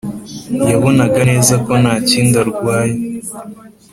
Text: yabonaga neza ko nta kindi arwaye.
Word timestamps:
yabonaga 0.69 1.19
neza 1.29 1.53
ko 1.65 1.71
nta 1.81 1.95
kindi 2.09 2.35
arwaye. 2.43 2.95